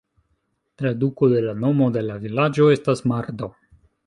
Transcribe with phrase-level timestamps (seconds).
[0.81, 3.53] Traduko de la nomo de la vilaĝo estas "Mardo".